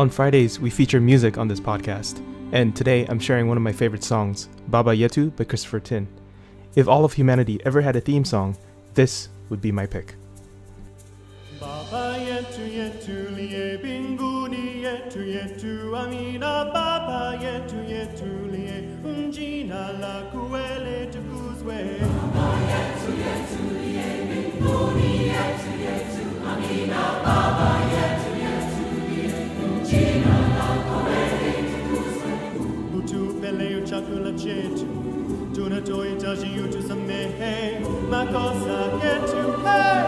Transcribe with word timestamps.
On 0.00 0.08
Fridays, 0.08 0.58
we 0.58 0.70
feature 0.70 0.98
music 0.98 1.36
on 1.36 1.46
this 1.46 1.60
podcast, 1.60 2.24
and 2.52 2.74
today 2.74 3.04
I'm 3.04 3.18
sharing 3.18 3.48
one 3.48 3.58
of 3.58 3.62
my 3.62 3.70
favorite 3.70 4.02
songs, 4.02 4.48
Baba 4.68 4.92
Yetu 4.92 5.36
by 5.36 5.44
Christopher 5.44 5.78
Tin. 5.78 6.08
If 6.74 6.88
all 6.88 7.04
of 7.04 7.12
humanity 7.12 7.60
ever 7.66 7.82
had 7.82 7.96
a 7.96 8.00
theme 8.00 8.24
song, 8.24 8.56
this 8.94 9.28
would 9.50 9.60
be 9.60 9.70
my 9.70 9.84
pick. 9.84 10.14
Baba 11.60 12.16
yetu 12.16 12.64
yetu 12.64 13.36
liye 13.36 13.76
binguni 13.76 14.84
yetu 14.84 15.20
yetu 15.20 15.94
amina 15.94 16.70
Baba 16.72 17.36
yetu 17.36 17.84
yetu 17.84 18.48
liye 18.50 19.30
jina 19.30 19.92
lako 20.00 20.48
wewe 20.50 21.06
tukuzwe 21.12 22.00
utupe 25.80 26.09
chakula 34.50 34.70
chetu 34.70 34.86
tunatohitaji 35.54 36.60
utusamehe 36.64 37.80
makosa 38.10 38.78
yetu 39.04 39.36
hey. 39.36 40.02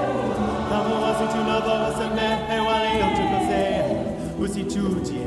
kama 0.68 1.00
wasi 1.00 1.24
tunavyowasamehe 1.32 2.58
waliotukosea 2.68 3.84
usitutie 4.40 5.26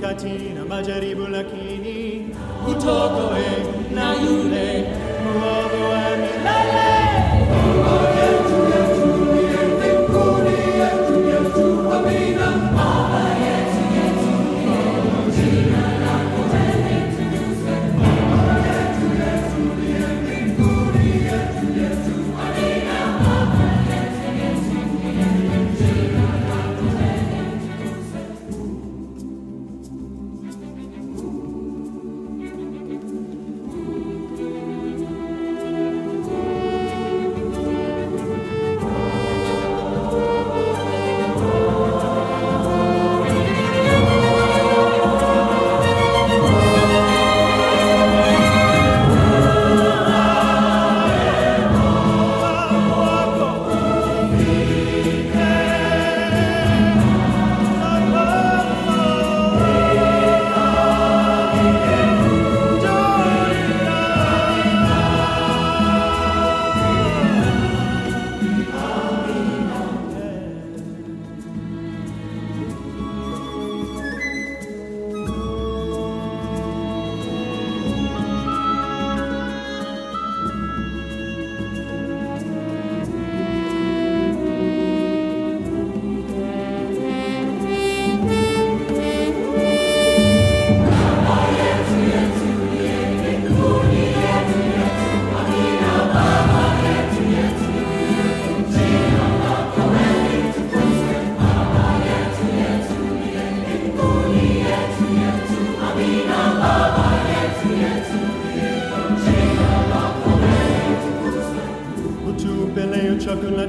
katina 0.00 0.64
majaribu 0.68 1.22
lakini 1.22 2.26
utokoe 2.70 3.46
na 3.94 4.14
yule 4.14 4.84
mwovu 5.24 5.84
wa 5.90 6.10
milele. 6.16 6.52
utupe 6.52 6.91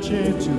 chetu 0.03 0.49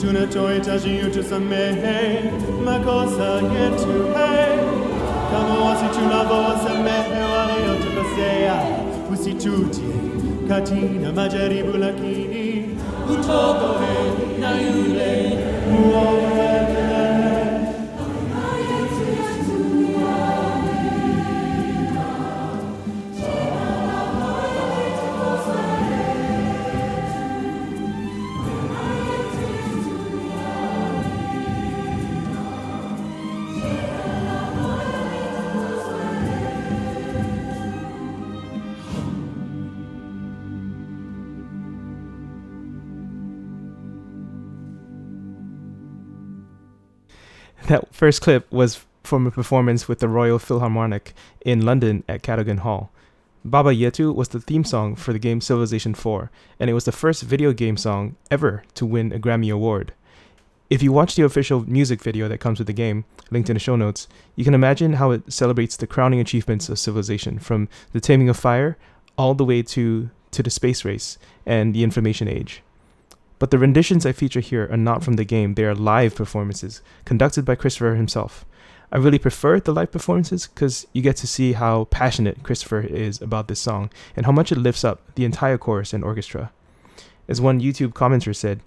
tunatohitaji 0.00 0.98
utusamehe 1.06 2.20
makosa 2.64 3.24
yetu 3.34 3.88
hey. 4.14 4.58
kama 5.32 5.64
wasi 5.64 5.84
tunavyowasamehe 5.98 7.20
waliotukosea 7.36 8.62
usitutie 9.12 9.84
katina 10.48 11.12
majaribu 11.12 11.78
lakini 11.78 12.64
utokoe 13.12 14.04
na 14.40 14.50
yule 14.60 15.13
That 47.68 47.94
first 47.94 48.20
clip 48.20 48.50
was 48.52 48.84
from 49.02 49.26
a 49.26 49.30
performance 49.30 49.88
with 49.88 50.00
the 50.00 50.08
Royal 50.08 50.38
Philharmonic 50.38 51.14
in 51.44 51.64
London 51.64 52.04
at 52.08 52.22
Cadogan 52.22 52.58
Hall. 52.58 52.90
Baba 53.44 53.70
Yetu 53.70 54.14
was 54.14 54.28
the 54.28 54.40
theme 54.40 54.64
song 54.64 54.96
for 54.96 55.12
the 55.12 55.18
game 55.18 55.40
Civilization 55.40 55.94
4, 55.94 56.30
and 56.58 56.70
it 56.70 56.72
was 56.72 56.86
the 56.86 56.92
first 56.92 57.22
video 57.22 57.52
game 57.52 57.76
song 57.76 58.16
ever 58.30 58.64
to 58.74 58.86
win 58.86 59.12
a 59.12 59.18
Grammy 59.18 59.52
Award. 59.52 59.92
If 60.70 60.82
you 60.82 60.92
watch 60.92 61.14
the 61.14 61.24
official 61.24 61.68
music 61.68 62.02
video 62.02 62.26
that 62.28 62.40
comes 62.40 62.58
with 62.58 62.66
the 62.66 62.72
game, 62.72 63.04
linked 63.30 63.50
in 63.50 63.54
the 63.54 63.60
show 63.60 63.76
notes, 63.76 64.08
you 64.34 64.44
can 64.44 64.54
imagine 64.54 64.94
how 64.94 65.10
it 65.10 65.30
celebrates 65.30 65.76
the 65.76 65.86
crowning 65.86 66.20
achievements 66.20 66.70
of 66.70 66.78
civilization 66.78 67.38
from 67.38 67.68
the 67.92 68.00
taming 68.00 68.30
of 68.30 68.38
fire 68.38 68.78
all 69.18 69.34
the 69.34 69.44
way 69.44 69.62
to, 69.62 70.08
to 70.30 70.42
the 70.42 70.50
space 70.50 70.84
race 70.84 71.18
and 71.44 71.74
the 71.74 71.84
information 71.84 72.28
age. 72.28 72.62
But 73.38 73.50
the 73.50 73.58
renditions 73.58 74.06
I 74.06 74.12
feature 74.12 74.40
here 74.40 74.68
are 74.70 74.76
not 74.76 75.02
from 75.02 75.14
the 75.14 75.24
game, 75.24 75.54
they 75.54 75.64
are 75.64 75.74
live 75.74 76.14
performances 76.14 76.82
conducted 77.04 77.44
by 77.44 77.56
Christopher 77.56 77.94
himself. 77.94 78.44
I 78.92 78.98
really 78.98 79.18
prefer 79.18 79.58
the 79.58 79.72
live 79.72 79.90
performances 79.90 80.46
because 80.46 80.86
you 80.92 81.02
get 81.02 81.16
to 81.16 81.26
see 81.26 81.54
how 81.54 81.86
passionate 81.86 82.44
Christopher 82.44 82.80
is 82.80 83.20
about 83.20 83.48
this 83.48 83.58
song 83.58 83.90
and 84.14 84.24
how 84.24 84.32
much 84.32 84.52
it 84.52 84.58
lifts 84.58 84.84
up 84.84 85.00
the 85.16 85.24
entire 85.24 85.58
chorus 85.58 85.92
and 85.92 86.04
orchestra. 86.04 86.52
As 87.26 87.40
one 87.40 87.60
YouTube 87.60 87.92
commenter 87.92 88.36
said, 88.36 88.60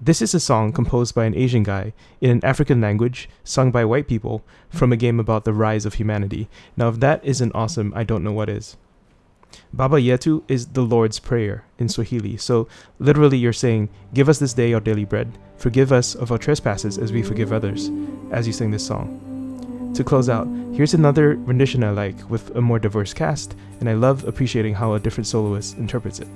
this 0.00 0.22
is 0.22 0.34
a 0.34 0.40
song 0.40 0.72
composed 0.72 1.14
by 1.14 1.24
an 1.24 1.36
Asian 1.36 1.62
guy 1.62 1.92
in 2.20 2.30
an 2.30 2.44
African 2.44 2.80
language, 2.80 3.28
sung 3.44 3.70
by 3.70 3.84
white 3.84 4.08
people, 4.08 4.44
from 4.68 4.92
a 4.92 4.96
game 4.96 5.20
about 5.20 5.44
the 5.44 5.52
rise 5.52 5.86
of 5.86 5.94
humanity. 5.94 6.48
Now, 6.76 6.88
if 6.88 7.00
that 7.00 7.24
isn't 7.24 7.54
awesome, 7.54 7.92
I 7.94 8.04
don't 8.04 8.24
know 8.24 8.32
what 8.32 8.48
is. 8.48 8.76
Baba 9.72 9.96
Yetu 9.96 10.42
is 10.48 10.68
the 10.68 10.82
Lord's 10.82 11.18
Prayer 11.18 11.64
in 11.78 11.88
Swahili. 11.88 12.36
So, 12.36 12.68
literally, 12.98 13.38
you're 13.38 13.52
saying, 13.52 13.88
Give 14.12 14.28
us 14.28 14.38
this 14.38 14.54
day 14.54 14.72
our 14.72 14.80
daily 14.80 15.04
bread. 15.04 15.38
Forgive 15.56 15.92
us 15.92 16.14
of 16.14 16.30
our 16.30 16.38
trespasses 16.38 16.98
as 16.98 17.12
we 17.12 17.22
forgive 17.22 17.52
others, 17.52 17.90
as 18.30 18.46
you 18.46 18.52
sing 18.52 18.70
this 18.70 18.86
song. 18.86 19.92
To 19.94 20.02
close 20.04 20.28
out, 20.28 20.48
here's 20.72 20.94
another 20.94 21.36
rendition 21.36 21.84
I 21.84 21.90
like 21.90 22.28
with 22.28 22.54
a 22.56 22.60
more 22.60 22.78
diverse 22.78 23.14
cast, 23.14 23.54
and 23.80 23.88
I 23.88 23.94
love 23.94 24.24
appreciating 24.26 24.74
how 24.74 24.94
a 24.94 25.00
different 25.00 25.26
soloist 25.26 25.78
interprets 25.78 26.20
it. 26.20 26.28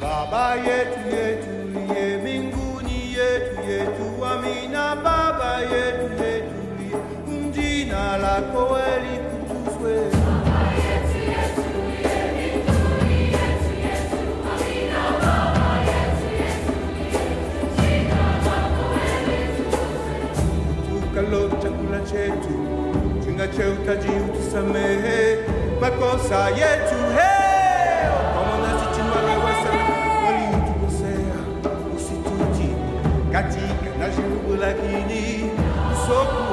Baba 0.00 0.56
yetu 0.56 1.00
yetu 1.16 2.20
mbinguni 2.20 3.14
yetu 3.14 3.70
yetu 3.70 4.24
amina 4.26 4.96
Baba 4.96 5.60
yetu 5.62 6.22
yetu 6.22 6.56
lako 8.20 8.76
chetu 22.16 22.54
chinga 23.24 23.46
cheutaji 23.48 24.08
utusamehe 24.08 25.36
makosa 25.80 26.48
yetu 26.48 26.98
hey! 27.16 28.08
kama 28.34 28.54
nasi 28.62 28.86
tunawewesa 28.94 29.70
waliutukosea 30.24 31.36
usituti 31.96 32.68
katika 33.32 33.98
na 33.98 34.08
jibu 34.08 34.54
lakini 34.60 35.50
usokue 35.92 36.45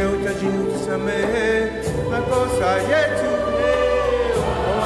tunachohitaji 0.00 0.46
utusamehe 0.46 1.70
makosa 2.10 2.72
yetu 2.76 3.30
leo 3.60 4.80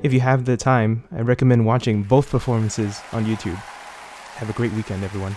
If 0.00 0.12
you 0.12 0.20
have 0.20 0.44
the 0.44 0.56
time, 0.56 1.02
I 1.10 1.22
recommend 1.22 1.66
watching 1.66 2.04
both 2.04 2.30
performances 2.30 3.00
on 3.10 3.24
YouTube. 3.24 3.56
Have 4.36 4.48
a 4.48 4.52
great 4.52 4.72
weekend, 4.72 5.02
everyone. 5.02 5.36